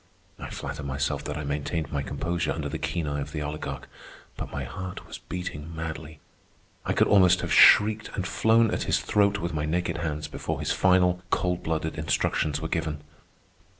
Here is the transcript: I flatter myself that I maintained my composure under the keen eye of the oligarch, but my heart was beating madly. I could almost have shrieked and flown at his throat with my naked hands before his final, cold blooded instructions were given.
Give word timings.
I 0.39 0.49
flatter 0.49 0.81
myself 0.81 1.23
that 1.25 1.37
I 1.37 1.43
maintained 1.43 1.91
my 1.91 2.01
composure 2.01 2.51
under 2.51 2.67
the 2.67 2.79
keen 2.79 3.05
eye 3.05 3.19
of 3.21 3.31
the 3.33 3.43
oligarch, 3.43 3.87
but 4.35 4.51
my 4.51 4.63
heart 4.63 5.05
was 5.07 5.19
beating 5.19 5.75
madly. 5.75 6.19
I 6.87 6.93
could 6.93 7.05
almost 7.05 7.41
have 7.41 7.53
shrieked 7.53 8.09
and 8.15 8.25
flown 8.25 8.71
at 8.71 8.81
his 8.89 8.97
throat 8.99 9.37
with 9.37 9.53
my 9.53 9.65
naked 9.65 9.97
hands 9.97 10.27
before 10.27 10.59
his 10.59 10.71
final, 10.71 11.21
cold 11.29 11.61
blooded 11.61 11.99
instructions 11.99 12.59
were 12.59 12.67
given. 12.67 13.03